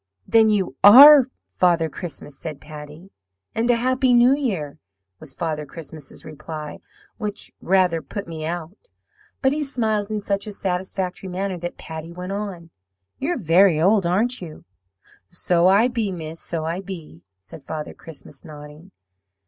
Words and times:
"'Then 0.27 0.49
you 0.49 0.75
ARE 0.83 1.27
Father 1.53 1.87
Christmas?' 1.87 2.35
said 2.35 2.59
Patty. 2.59 3.11
"'And 3.53 3.69
a 3.69 3.75
happy 3.75 4.15
New 4.15 4.33
Year,' 4.35 4.79
was 5.19 5.35
Father 5.35 5.63
Christmas's 5.63 6.25
reply, 6.25 6.79
which 7.19 7.51
rather 7.61 8.01
put 8.01 8.27
me 8.27 8.43
out. 8.43 8.75
But 9.43 9.53
he 9.53 9.61
smiled 9.61 10.09
in 10.09 10.19
such 10.19 10.47
a 10.47 10.53
satisfactory 10.53 11.29
manner 11.29 11.59
that 11.59 11.77
Patty 11.77 12.11
went 12.11 12.31
on, 12.31 12.71
'You're 13.19 13.37
very 13.37 13.79
old, 13.79 14.07
aren't 14.07 14.41
you?' 14.41 14.65
"'So 15.29 15.67
I 15.67 15.87
be, 15.87 16.11
miss, 16.11 16.39
so 16.41 16.65
I 16.65 16.81
be,' 16.81 17.21
said 17.39 17.63
Father 17.67 17.93
Christmas, 17.93 18.43
nodding. 18.43 18.89